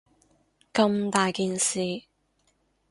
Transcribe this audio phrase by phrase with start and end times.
[0.73, 2.01] 咁大件事